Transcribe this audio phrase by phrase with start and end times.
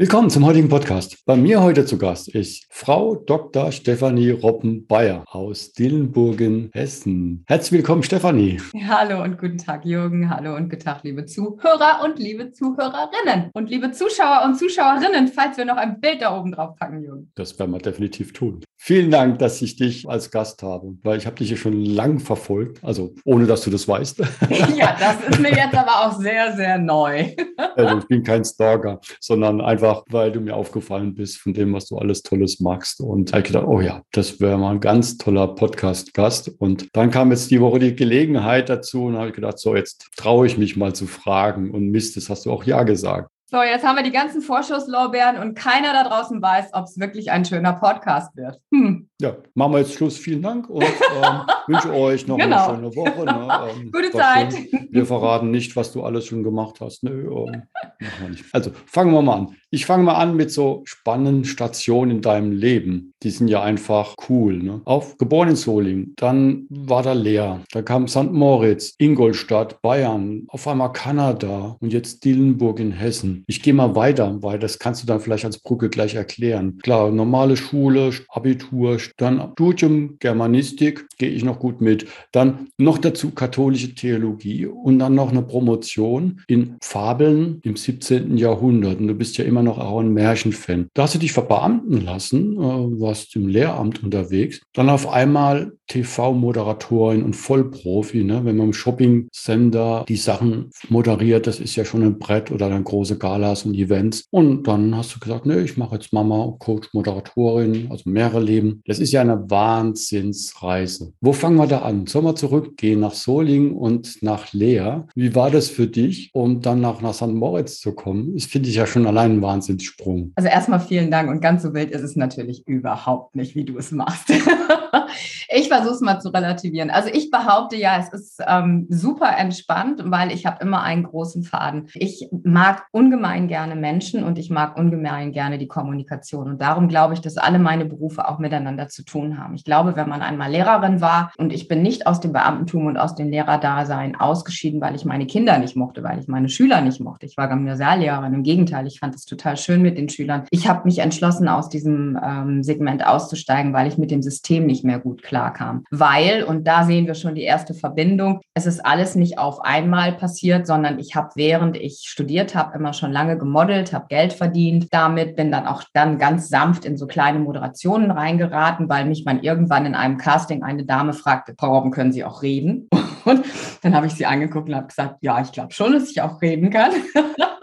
[0.00, 1.26] Willkommen zum heutigen Podcast.
[1.26, 3.70] Bei mir heute zu Gast ist Frau Dr.
[3.70, 7.44] Stefanie Roppen-Bayer aus Dillenburgen, Hessen.
[7.46, 8.58] Herzlich willkommen, Stefanie.
[8.88, 10.30] Hallo und guten Tag, Jürgen.
[10.30, 15.58] Hallo und guten Tag, liebe Zuhörer und liebe Zuhörerinnen und liebe Zuschauer und Zuschauerinnen, falls
[15.58, 17.30] wir noch ein Bild da oben drauf packen, Jürgen.
[17.34, 18.62] Das werden wir definitiv tun.
[18.82, 22.18] Vielen Dank, dass ich dich als Gast habe, weil ich habe dich ja schon lang
[22.18, 24.20] verfolgt, also ohne dass du das weißt.
[24.74, 27.26] Ja, das ist mir jetzt aber auch sehr, sehr neu.
[27.76, 31.86] Also ich bin kein Stalker, sondern einfach, weil du mir aufgefallen bist von dem, was
[31.86, 33.00] du alles Tolles magst.
[33.00, 36.48] Und ich gedacht, oh ja, das wäre mal ein ganz toller Podcast-Gast.
[36.58, 40.46] Und dann kam jetzt die Woche die Gelegenheit dazu und habe gedacht, so jetzt traue
[40.46, 41.70] ich mich mal zu fragen.
[41.70, 43.30] Und Mist, das hast du auch ja gesagt.
[43.52, 47.32] So, jetzt haben wir die ganzen Vorschusslorbeeren und keiner da draußen weiß, ob es wirklich
[47.32, 48.60] ein schöner Podcast wird.
[48.72, 49.09] Hm.
[49.20, 50.16] Ja, machen wir jetzt Schluss.
[50.16, 52.68] Vielen Dank und ähm, wünsche euch noch genau.
[52.68, 53.24] eine schöne Woche.
[53.24, 53.70] Ne?
[53.70, 54.52] Ähm, Gute Zeit.
[54.54, 54.88] Schön.
[54.90, 57.04] Wir verraten nicht, was du alles schon gemacht hast.
[57.04, 57.62] Nö, ähm,
[57.98, 58.44] wir nicht.
[58.52, 59.56] Also fangen wir mal an.
[59.72, 63.12] Ich fange mal an mit so spannenden Stationen in deinem Leben.
[63.22, 64.56] Die sind ja einfach cool.
[64.56, 64.80] Ne?
[64.84, 67.60] Auf geboren in Solingen, dann war da leer.
[67.72, 68.32] Da kam St.
[68.32, 73.44] Moritz, Ingolstadt, Bayern, auf einmal Kanada und jetzt Dillenburg in Hessen.
[73.46, 76.78] Ich gehe mal weiter, weil das kannst du dann vielleicht als Brücke gleich erklären.
[76.82, 82.06] Klar, normale Schule, Abitur, dann Studium Germanistik, gehe ich noch gut mit.
[82.32, 88.36] Dann noch dazu katholische Theologie und dann noch eine Promotion in Fabeln im 17.
[88.36, 89.00] Jahrhundert.
[89.00, 90.88] Und du bist ja immer noch auch ein Märchenfan.
[90.94, 94.60] Da hast du dich verbeamten lassen, äh, warst im Lehramt unterwegs.
[94.72, 98.22] Dann auf einmal TV-Moderatorin und Vollprofi.
[98.22, 98.44] Ne?
[98.44, 102.84] Wenn man im Shopping-Sender die Sachen moderiert, das ist ja schon ein Brett oder dann
[102.84, 104.26] große Galas und Events.
[104.30, 108.82] Und dann hast du gesagt, ne, ich mache jetzt Mama, Coach, Moderatorin, also mehrere Leben.
[108.86, 111.12] Das ist ja eine Wahnsinnsreise.
[111.20, 112.06] Wo fangen wir da an?
[112.06, 115.08] Sollen wir zurückgehen nach Solingen und nach Leer?
[115.14, 117.28] Wie war das für dich, um dann nach, nach St.
[117.28, 118.34] Moritz zu kommen?
[118.34, 120.32] Das finde ich ja schon allein ein Wahnsinnssprung.
[120.36, 123.76] Also erstmal vielen Dank und ganz so wild ist es natürlich überhaupt nicht, wie du
[123.76, 124.30] es machst.
[125.48, 126.90] ich versuche es mal zu relativieren.
[126.90, 131.42] Also ich behaupte ja, es ist ähm, super entspannt, weil ich habe immer einen großen
[131.42, 131.88] Faden.
[131.94, 136.48] Ich mag ungemein gerne Menschen und ich mag ungemein gerne die Kommunikation.
[136.48, 139.54] Und darum glaube ich, dass alle meine Berufe auch miteinander zu tun haben.
[139.54, 142.98] Ich glaube, wenn man einmal Lehrerin war und ich bin nicht aus dem Beamtentum und
[142.98, 147.00] aus dem Lehrerdasein ausgeschieden, weil ich meine Kinder nicht mochte, weil ich meine Schüler nicht
[147.00, 147.26] mochte.
[147.26, 148.34] Ich war Gymnasiallehrerin.
[148.34, 150.44] Im Gegenteil, ich fand es total schön mit den Schülern.
[150.50, 154.84] Ich habe mich entschlossen, aus diesem ähm, Segment auszusteigen, weil ich mit dem System nicht
[154.84, 155.69] mehr gut klarkam.
[155.90, 160.12] Weil, und da sehen wir schon die erste Verbindung, es ist alles nicht auf einmal
[160.12, 164.88] passiert, sondern ich habe, während ich studiert habe, immer schon lange gemodelt, habe Geld verdient.
[164.90, 169.42] Damit bin dann auch dann ganz sanft in so kleine Moderationen reingeraten, weil mich man
[169.42, 172.88] irgendwann in einem Casting eine Dame fragte, Frau Robben, können Sie auch reden?
[173.24, 173.44] Und
[173.82, 176.40] dann habe ich sie angeguckt und habe gesagt, ja, ich glaube schon, dass ich auch
[176.40, 176.92] reden kann.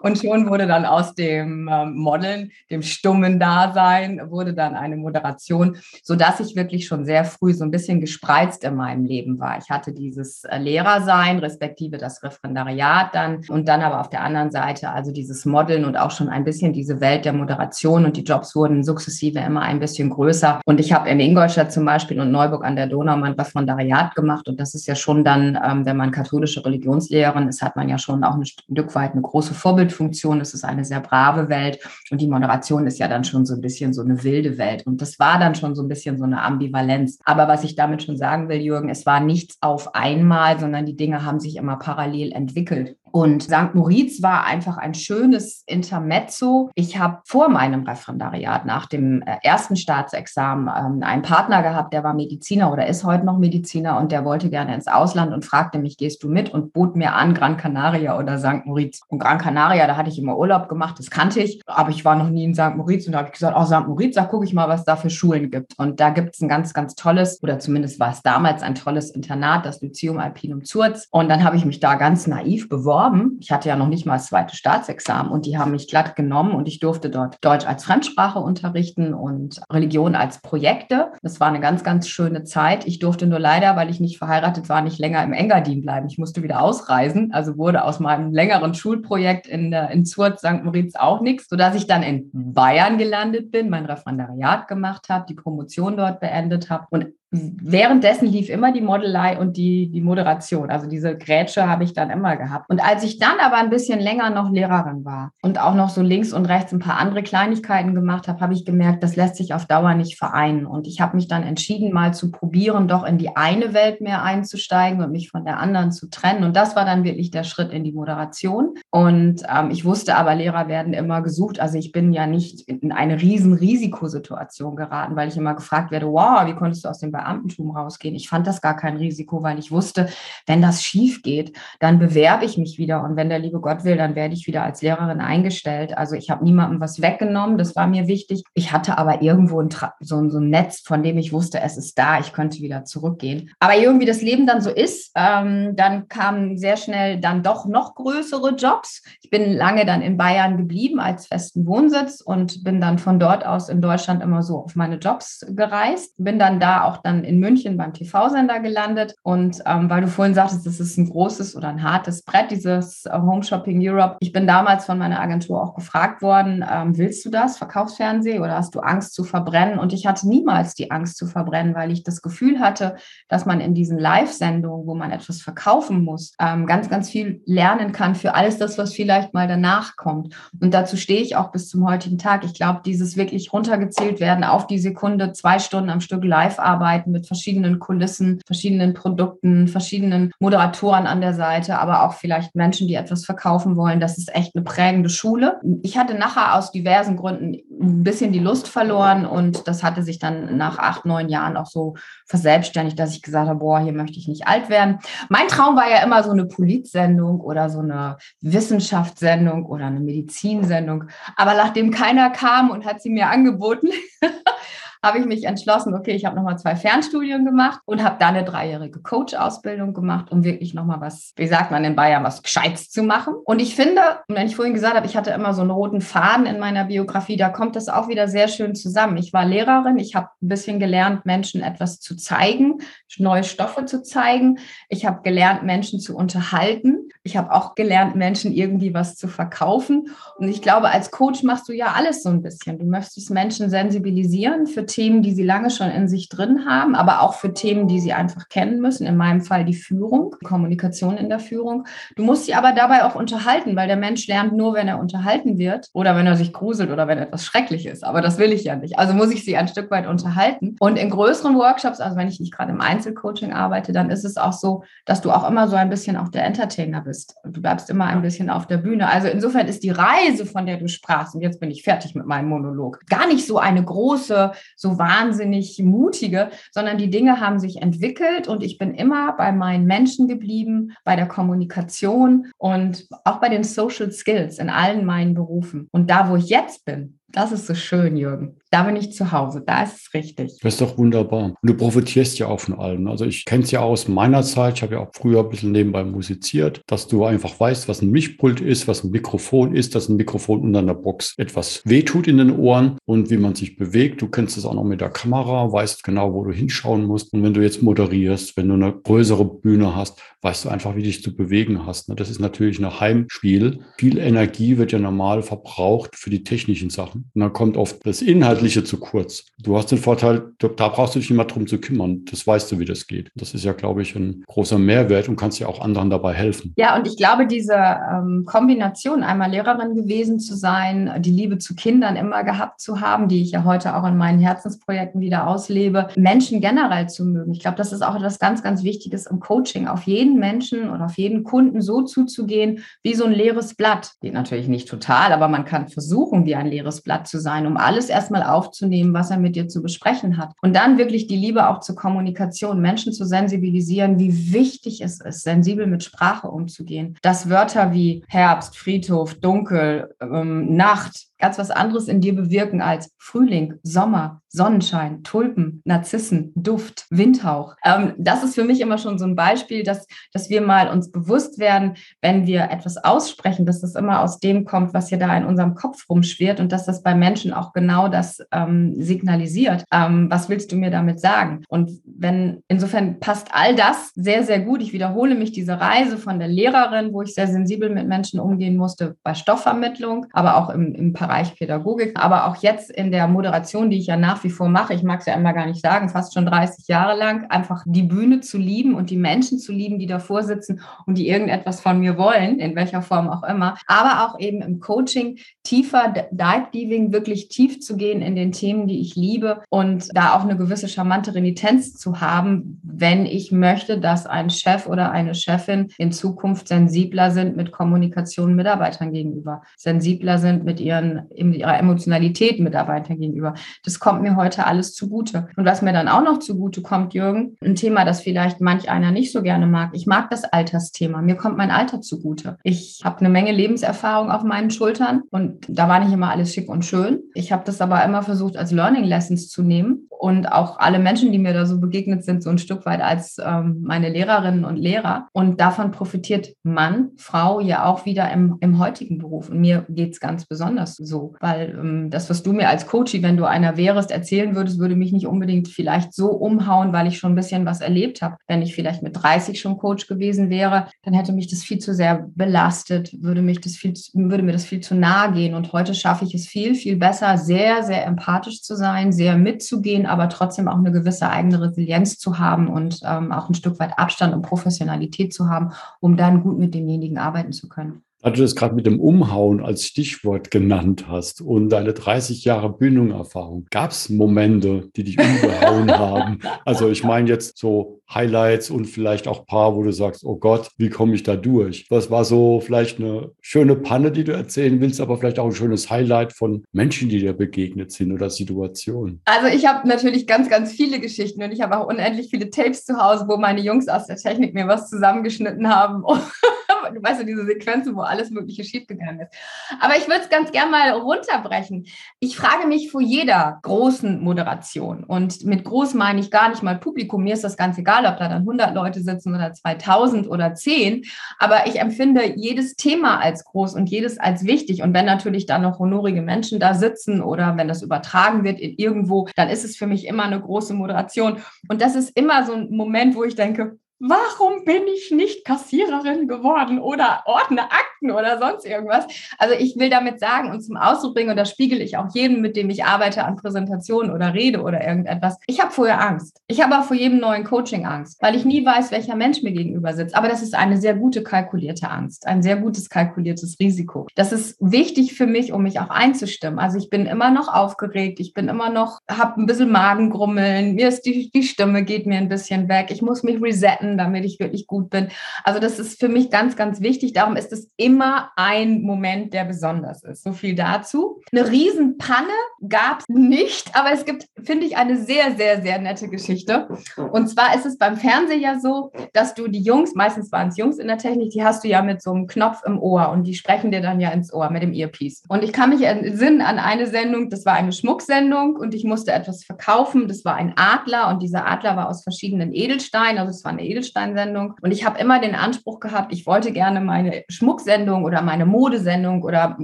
[0.00, 5.76] Und schon wurde dann aus dem ähm, Modeln, dem stummen Dasein, wurde dann eine Moderation,
[6.02, 9.58] sodass ich wirklich schon sehr früh so ein bisschen gespreizt in meinem Leben war.
[9.58, 14.50] Ich hatte dieses äh, Lehrersein, respektive das Referendariat dann und dann aber auf der anderen
[14.50, 18.24] Seite also dieses Modeln und auch schon ein bisschen diese Welt der Moderation und die
[18.24, 20.60] Jobs wurden sukzessive immer ein bisschen größer.
[20.64, 24.48] Und ich habe in Ingolstadt zum Beispiel und Neuburg an der Donau mein Referendariat gemacht
[24.48, 27.98] und das ist ja schon dann, ähm, wenn man katholische Religionslehrerin ist, hat man ja
[27.98, 30.40] schon auch ein Stück weit eine große Vorbild Vorbildfunktion.
[30.40, 31.78] Es ist eine sehr brave Welt
[32.10, 34.86] und die Moderation ist ja dann schon so ein bisschen so eine wilde Welt.
[34.86, 37.18] Und das war dann schon so ein bisschen so eine Ambivalenz.
[37.24, 40.96] Aber was ich damit schon sagen will, Jürgen, es war nichts auf einmal, sondern die
[40.96, 42.96] Dinge haben sich immer parallel entwickelt.
[43.12, 43.74] Und St.
[43.74, 46.70] Moritz war einfach ein schönes Intermezzo.
[46.74, 52.04] Ich habe vor meinem Referendariat, nach dem äh, ersten Staatsexamen, ähm, einen Partner gehabt, der
[52.04, 55.78] war Mediziner oder ist heute noch Mediziner und der wollte gerne ins Ausland und fragte
[55.78, 56.50] mich, gehst du mit?
[56.50, 58.64] Und bot mir an, Gran Canaria oder St.
[58.64, 59.00] Moritz.
[59.08, 62.16] Und Gran Canaria, da hatte ich immer Urlaub gemacht, das kannte ich, aber ich war
[62.16, 62.76] noch nie in St.
[62.76, 63.88] Moritz und da habe ich gesagt, oh, St.
[63.88, 65.78] Moritz, da gucke ich mal, was da für Schulen gibt.
[65.78, 69.10] Und da gibt es ein ganz, ganz tolles, oder zumindest war es damals ein tolles
[69.10, 71.08] Internat, das Lyceum Alpinum Zurz.
[71.10, 73.38] Und dann habe ich mich da ganz naiv beworben beworben.
[73.40, 76.52] Ich hatte ja noch nicht mal das zweite Staatsexamen und die haben mich glatt genommen
[76.52, 81.12] und ich durfte dort Deutsch als Fremdsprache unterrichten und Religion als Projekte.
[81.22, 82.86] Das war eine ganz, ganz schöne Zeit.
[82.86, 86.06] Ich durfte nur leider, weil ich nicht verheiratet war, nicht länger im Engadin bleiben.
[86.08, 90.62] Ich musste wieder ausreisen, also wurde aus meinem längeren Schulprojekt in, in Zurt, St.
[90.62, 95.34] Moritz auch nichts, sodass ich dann in Bayern gelandet bin, mein Referendariat gemacht habe, die
[95.34, 100.70] Promotion dort beendet habe und währenddessen lief immer die Modelei und die, die Moderation.
[100.70, 102.68] Also diese Grätsche habe ich dann immer gehabt.
[102.68, 106.02] Und als ich dann aber ein bisschen länger noch Lehrerin war und auch noch so
[106.02, 109.54] links und rechts ein paar andere Kleinigkeiten gemacht habe, habe ich gemerkt, das lässt sich
[109.54, 110.66] auf Dauer nicht vereinen.
[110.66, 114.22] Und ich habe mich dann entschieden, mal zu probieren, doch in die eine Welt mehr
[114.22, 116.42] einzusteigen und mich von der anderen zu trennen.
[116.42, 118.74] Und das war dann wirklich der Schritt in die Moderation.
[118.90, 121.60] Und ähm, ich wusste aber, Lehrer werden immer gesucht.
[121.60, 126.06] Also ich bin ja nicht in eine riesen Risikosituation geraten, weil ich immer gefragt werde,
[126.06, 128.14] wow, wie konntest du aus dem Beamtentum rausgehen?
[128.14, 130.08] Ich fand das gar kein Risiko, weil ich wusste,
[130.46, 133.02] wenn das schief geht, dann bewerbe ich mich wieder.
[133.02, 135.96] Und wenn der liebe Gott will, dann werde ich wieder als Lehrerin eingestellt.
[135.96, 137.58] Also ich habe niemandem was weggenommen.
[137.58, 138.42] Das war mir wichtig.
[138.54, 139.70] Ich hatte aber irgendwo ein,
[140.00, 142.18] so, so, ein Netz, von dem ich wusste, es ist da.
[142.18, 143.50] Ich könnte wieder zurückgehen.
[143.58, 147.94] Aber irgendwie das Leben dann so ist, ähm, dann kamen sehr schnell dann doch noch
[147.94, 149.02] größere Jobs.
[149.22, 153.44] Ich bin lange dann in Bayern geblieben als festen Wohnsitz und bin dann von dort
[153.44, 156.14] aus in Deutschland immer so auf meine Jobs gereist.
[156.18, 159.14] Bin dann da auch dann in München beim TV-Sender gelandet.
[159.22, 163.04] Und ähm, weil du vorhin sagtest, das ist ein großes oder ein hartes Brett, dieses
[163.06, 164.16] äh, Home Shopping Europe.
[164.20, 168.56] Ich bin damals von meiner Agentur auch gefragt worden, ähm, willst du das, Verkaufsfernsehen, oder
[168.56, 169.78] hast du Angst zu verbrennen?
[169.78, 172.96] Und ich hatte niemals die Angst zu verbrennen, weil ich das Gefühl hatte,
[173.28, 177.92] dass man in diesen Live-Sendungen, wo man etwas verkaufen muss, ähm, ganz, ganz viel lernen
[177.92, 180.34] kann für alles das, was vielleicht mal danach kommt.
[180.60, 182.44] Und dazu stehe ich auch bis zum heutigen Tag.
[182.44, 186.58] Ich glaube, dieses wirklich runtergezählt werden auf die Sekunde, zwei Stunden am Stück live
[187.00, 192.88] arbeiten mit verschiedenen Kulissen, verschiedenen Produkten, verschiedenen Moderatoren an der Seite, aber auch vielleicht Menschen,
[192.88, 194.00] die etwas verkaufen wollen.
[194.00, 195.60] Das ist echt eine prägende Schule.
[195.82, 200.18] Ich hatte nachher aus diversen Gründen ein bisschen die Lust verloren und das hatte sich
[200.18, 201.94] dann nach acht, neun Jahren auch so
[202.26, 204.98] verselbstständigt, dass ich gesagt habe, boah, hier möchte ich nicht alt werden.
[205.28, 211.04] Mein Traum war ja immer so eine Politsendung oder so eine Wissenschaftssendung oder eine Medizinsendung.
[211.36, 213.88] Aber nachdem keiner kam und hat sie mir angeboten,
[215.02, 218.44] habe ich mich entschlossen, okay, ich habe nochmal zwei Fernstudien gemacht und habe da eine
[218.44, 223.02] dreijährige Coach-Ausbildung gemacht, um wirklich nochmal was, wie sagt man in Bayern, was Gescheites zu
[223.02, 223.34] machen.
[223.44, 226.46] Und ich finde, wenn ich vorhin gesagt habe, ich hatte immer so einen roten Faden
[226.46, 229.16] in meiner Biografie, da kommt das auch wieder sehr schön zusammen.
[229.16, 232.78] Ich war Lehrerin, ich habe ein bisschen gelernt, Menschen etwas zu zeigen,
[233.18, 234.58] neue Stoffe zu zeigen.
[234.88, 237.08] Ich habe gelernt, Menschen zu unterhalten.
[237.22, 240.08] Ich habe auch gelernt, Menschen irgendwie was zu verkaufen.
[240.38, 242.78] Und ich glaube, als Coach machst du ja alles so ein bisschen.
[242.78, 247.22] Du möchtest Menschen sensibilisieren für Themen, die sie lange schon in sich drin haben, aber
[247.22, 249.06] auch für Themen, die sie einfach kennen müssen.
[249.06, 251.86] In meinem Fall die Führung, die Kommunikation in der Führung.
[252.16, 255.58] Du musst sie aber dabei auch unterhalten, weil der Mensch lernt nur, wenn er unterhalten
[255.58, 258.04] wird oder wenn er sich gruselt oder wenn etwas schrecklich ist.
[258.04, 258.98] Aber das will ich ja nicht.
[258.98, 260.76] Also muss ich sie ein Stück weit unterhalten.
[260.80, 264.36] Und in größeren Workshops, also wenn ich nicht gerade im Einzelcoaching arbeite, dann ist es
[264.36, 267.36] auch so, dass du auch immer so ein bisschen auch der Entertainer bist.
[267.44, 269.08] Du bleibst immer ein bisschen auf der Bühne.
[269.08, 272.26] Also insofern ist die Reise, von der du sprachst, und jetzt bin ich fertig mit
[272.26, 277.82] meinem Monolog, gar nicht so eine große, so wahnsinnig mutige, sondern die Dinge haben sich
[277.82, 283.50] entwickelt und ich bin immer bei meinen Menschen geblieben, bei der Kommunikation und auch bei
[283.50, 285.88] den Social Skills in allen meinen Berufen.
[285.92, 288.56] Und da, wo ich jetzt bin, das ist so schön, Jürgen.
[288.70, 290.58] Da bin ich zu Hause, da ist es richtig.
[290.62, 291.44] Das ist doch wunderbar.
[291.44, 293.08] Und du profitierst ja auch von allem.
[293.08, 295.72] Also ich kenne es ja aus meiner Zeit, ich habe ja auch früher ein bisschen
[295.72, 300.08] nebenbei musiziert, dass du einfach weißt, was ein Mischpult ist, was ein Mikrofon ist, dass
[300.08, 304.22] ein Mikrofon unter einer Box etwas wehtut in den Ohren und wie man sich bewegt.
[304.22, 307.32] Du kennst es auch noch mit der Kamera, weißt genau, wo du hinschauen musst.
[307.32, 311.02] Und wenn du jetzt moderierst, wenn du eine größere Bühne hast, weißt du einfach, wie
[311.02, 312.08] dich zu bewegen hast.
[312.08, 312.14] Ne?
[312.14, 313.80] Das ist natürlich ein Heimspiel.
[313.98, 317.19] Viel Energie wird ja normal verbraucht für die technischen Sachen.
[317.34, 319.44] Und dann kommt oft das Inhalt Inhaltliche zu kurz.
[319.62, 322.24] Du hast den Vorteil, da brauchst du dich nicht mehr drum zu kümmern.
[322.30, 323.30] Das weißt du, wie das geht.
[323.36, 326.74] Das ist ja, glaube ich, ein großer Mehrwert und kannst ja auch anderen dabei helfen.
[326.76, 331.74] Ja, und ich glaube, diese ähm, Kombination, einmal Lehrerin gewesen zu sein, die Liebe zu
[331.74, 336.08] Kindern immer gehabt zu haben, die ich ja heute auch in meinen Herzensprojekten wieder auslebe,
[336.16, 337.52] Menschen generell zu mögen.
[337.52, 341.04] Ich glaube, das ist auch etwas ganz, ganz Wichtiges im Coaching, auf jeden Menschen oder
[341.04, 344.12] auf jeden Kunden so zuzugehen, wie so ein leeres Blatt.
[344.20, 347.76] Geht natürlich nicht total, aber man kann versuchen, wie ein leeres Blatt zu sein, um
[347.76, 350.52] alles erstmal aufzunehmen, was er mit dir zu besprechen hat.
[350.62, 355.42] Und dann wirklich die Liebe auch zur Kommunikation, Menschen zu sensibilisieren, wie wichtig es ist,
[355.42, 357.16] sensibel mit Sprache umzugehen.
[357.22, 363.10] Dass Wörter wie Herbst, Friedhof, Dunkel, ähm, Nacht, ganz was anderes in dir bewirken als
[363.18, 367.76] Frühling, Sommer, Sonnenschein, Tulpen, Narzissen, Duft, Windhauch.
[367.84, 371.12] Ähm, das ist für mich immer schon so ein Beispiel, dass, dass wir mal uns
[371.12, 375.36] bewusst werden, wenn wir etwas aussprechen, dass das immer aus dem kommt, was hier da
[375.36, 379.84] in unserem Kopf rumschwirrt und dass das bei Menschen auch genau das ähm, signalisiert.
[379.92, 381.62] Ähm, was willst du mir damit sagen?
[381.68, 384.82] Und wenn, insofern passt all das sehr, sehr gut.
[384.82, 388.76] Ich wiederhole mich diese Reise von der Lehrerin, wo ich sehr sensibel mit Menschen umgehen
[388.76, 393.88] musste, bei Stoffvermittlung, aber auch im, im Bereich Pädagogik, aber auch jetzt in der Moderation,
[393.88, 396.08] die ich ja nach wie vor mache, ich mag es ja immer gar nicht sagen,
[396.08, 400.00] fast schon 30 Jahre lang, einfach die Bühne zu lieben und die Menschen zu lieben,
[400.00, 404.26] die davor sitzen und die irgendetwas von mir wollen, in welcher Form auch immer, aber
[404.26, 405.38] auch eben im Coaching
[405.70, 410.34] tiefer, Dive Diving, wirklich tief zu gehen in den Themen, die ich liebe und da
[410.34, 415.32] auch eine gewisse charmante Renitenz zu haben, wenn ich möchte, dass ein Chef oder eine
[415.32, 422.58] Chefin in Zukunft sensibler sind mit Kommunikation Mitarbeitern gegenüber, sensibler sind mit ihren, ihrer Emotionalität
[422.58, 423.54] Mitarbeitern gegenüber.
[423.84, 425.46] Das kommt mir heute alles zugute.
[425.56, 429.12] Und was mir dann auch noch zugute kommt, Jürgen, ein Thema, das vielleicht manch einer
[429.12, 429.90] nicht so gerne mag.
[429.92, 431.22] Ich mag das Altersthema.
[431.22, 432.58] Mir kommt mein Alter zugute.
[432.64, 436.68] Ich habe eine Menge Lebenserfahrung auf meinen Schultern und da war nicht immer alles schick
[436.68, 437.20] und schön.
[437.34, 441.32] Ich habe das aber immer versucht, als Learning Lessons zu nehmen und auch alle Menschen,
[441.32, 444.76] die mir da so begegnet sind, so ein Stück weit als ähm, meine Lehrerinnen und
[444.76, 445.28] Lehrer.
[445.32, 449.48] Und davon profitiert Mann, Frau ja auch wieder im, im heutigen Beruf.
[449.48, 453.14] Und mir geht es ganz besonders so, weil ähm, das, was du mir als Coach,
[453.22, 457.18] wenn du einer wärst, erzählen würdest, würde mich nicht unbedingt vielleicht so umhauen, weil ich
[457.18, 458.36] schon ein bisschen was erlebt habe.
[458.46, 461.94] Wenn ich vielleicht mit 30 schon Coach gewesen wäre, dann hätte mich das viel zu
[461.94, 465.39] sehr belastet, würde, mich das viel, würde mir das viel zu nahe gehen.
[465.48, 470.06] Und heute schaffe ich es viel, viel besser, sehr, sehr empathisch zu sein, sehr mitzugehen,
[470.06, 473.98] aber trotzdem auch eine gewisse eigene Resilienz zu haben und ähm, auch ein Stück weit
[473.98, 478.02] Abstand und Professionalität zu haben, um dann gut mit demjenigen arbeiten zu können.
[478.22, 482.70] Da du das gerade mit dem Umhauen als Stichwort genannt hast und deine 30 Jahre
[482.70, 486.38] Bühnenerfahrung, gab es Momente, die dich umgehauen haben?
[486.66, 490.68] Also ich meine jetzt so Highlights und vielleicht auch paar, wo du sagst, oh Gott,
[490.76, 491.86] wie komme ich da durch?
[491.88, 495.54] Was war so vielleicht eine schöne Panne, die du erzählen willst, aber vielleicht auch ein
[495.54, 499.22] schönes Highlight von Menschen, die dir begegnet sind oder Situationen?
[499.24, 502.84] Also ich habe natürlich ganz, ganz viele Geschichten und ich habe auch unendlich viele Tapes
[502.84, 506.02] zu Hause, wo meine Jungs aus der Technik mir was zusammengeschnitten haben.
[506.94, 509.34] du weißt ja, diese Sequenzen, wo alles Mögliche schiefgegangen ist.
[509.80, 511.86] Aber ich würde es ganz gerne mal runterbrechen.
[512.18, 516.78] Ich frage mich vor jeder großen Moderation und mit groß meine ich gar nicht mal
[516.78, 517.24] Publikum.
[517.24, 521.04] Mir ist das ganz egal, ob da dann 100 Leute sitzen oder 2000 oder 10.
[521.38, 524.82] Aber ich empfinde jedes Thema als groß und jedes als wichtig.
[524.82, 528.74] Und wenn natürlich dann noch honorige Menschen da sitzen oder wenn das übertragen wird in
[528.76, 531.38] irgendwo, dann ist es für mich immer eine große Moderation.
[531.68, 536.26] Und das ist immer so ein Moment, wo ich denke, warum bin ich nicht Kassiererin
[536.26, 539.06] geworden oder ordne Akten oder sonst irgendwas?
[539.38, 542.40] Also ich will damit sagen und zum Ausdruck bringen, und das spiegel ich auch jedem,
[542.40, 545.36] mit dem ich arbeite an Präsentationen oder rede oder irgendetwas.
[545.46, 546.40] Ich habe vorher Angst.
[546.46, 549.52] Ich habe auch vor jedem neuen Coaching Angst, weil ich nie weiß, welcher Mensch mir
[549.52, 550.14] gegenüber sitzt.
[550.14, 554.06] Aber das ist eine sehr gute kalkulierte Angst, ein sehr gutes kalkuliertes Risiko.
[554.14, 556.58] Das ist wichtig für mich, um mich auch einzustimmen.
[556.58, 560.88] Also ich bin immer noch aufgeregt, ich bin immer noch, habe ein bisschen Magengrummeln, mir
[560.88, 564.24] ist die, die Stimme geht mir ein bisschen weg, ich muss mich resetten können, damit
[564.24, 565.08] ich wirklich gut bin.
[565.44, 567.12] Also das ist für mich ganz, ganz wichtig.
[567.12, 570.22] Darum ist es immer ein Moment, der besonders ist.
[570.22, 571.20] So viel dazu.
[571.32, 572.28] Eine Riesenpanne
[572.68, 576.68] gab es nicht, aber es gibt, finde ich, eine sehr, sehr, sehr nette Geschichte.
[577.12, 580.56] Und zwar ist es beim Fernsehen ja so, dass du die Jungs, meistens waren es
[580.56, 583.24] Jungs in der Technik, die hast du ja mit so einem Knopf im Ohr und
[583.24, 585.22] die sprechen dir dann ja ins Ohr mit dem Earpiece.
[585.28, 589.12] Und ich kann mich entsinnen an eine Sendung, das war eine Schmucksendung und ich musste
[589.12, 590.08] etwas verkaufen.
[590.08, 593.64] Das war ein Adler und dieser Adler war aus verschiedenen Edelsteinen, also es war eine
[593.64, 594.54] Edelstein Edelstein-Sendung.
[594.60, 599.22] Und ich habe immer den Anspruch gehabt, ich wollte gerne meine Schmucksendung oder meine Modesendung
[599.22, 599.56] oder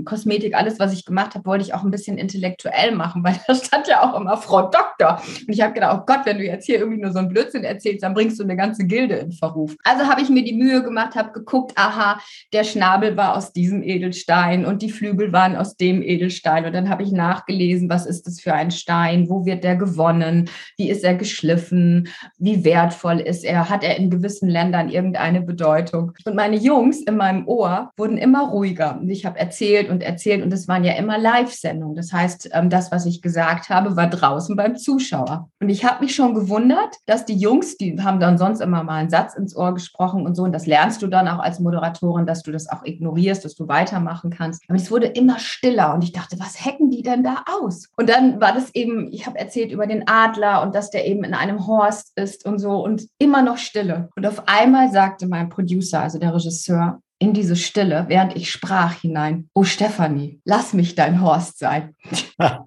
[0.04, 3.54] Kosmetik, alles, was ich gemacht habe, wollte ich auch ein bisschen intellektuell machen, weil da
[3.54, 5.20] stand ja auch immer Frau Doktor.
[5.46, 7.64] Und ich habe gedacht, oh Gott, wenn du jetzt hier irgendwie nur so einen Blödsinn
[7.64, 9.76] erzählst, dann bringst du eine ganze Gilde in Verruf.
[9.85, 12.18] Also habe ich mir die Mühe gemacht, habe geguckt, aha,
[12.52, 16.64] der Schnabel war aus diesem Edelstein und die Flügel waren aus dem Edelstein.
[16.64, 20.49] Und dann habe ich nachgelesen, was ist das für ein Stein, wo wird der gewonnen,
[20.76, 22.08] wie ist er geschliffen,
[22.38, 26.12] wie wertvoll ist er, hat er in in gewissen Ländern irgendeine Bedeutung.
[26.25, 28.98] Und meine Jungs in meinem Ohr wurden immer ruhiger.
[29.00, 31.96] Und ich habe erzählt und erzählt und es waren ja immer Live-Sendungen.
[31.96, 35.48] Das heißt, ähm, das, was ich gesagt habe, war draußen beim Zuschauer.
[35.60, 38.96] Und ich habe mich schon gewundert, dass die Jungs, die haben dann sonst immer mal
[38.96, 40.44] einen Satz ins Ohr gesprochen und so.
[40.44, 43.66] Und das lernst du dann auch als Moderatorin, dass du das auch ignorierst, dass du
[43.66, 44.62] weitermachen kannst.
[44.68, 47.88] Aber es wurde immer stiller und ich dachte, was hacken die denn da aus?
[47.96, 51.25] Und dann war das eben, ich habe erzählt über den Adler und dass der eben
[51.25, 53.95] in einem Horst ist und so und immer noch Stille.
[54.14, 58.92] Und auf einmal sagte mein Producer, also der Regisseur, in diese Stille, während ich sprach
[58.92, 61.94] hinein, oh Stefanie, lass mich dein Horst sein.
[62.38, 62.58] und,